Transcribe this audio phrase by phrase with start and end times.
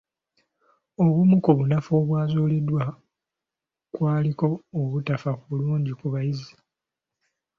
[1.03, 2.83] Obumu ku bunafu obwazuulibwa
[3.93, 4.45] kwaliko
[4.79, 6.53] obutafa bulungi ku bayizi.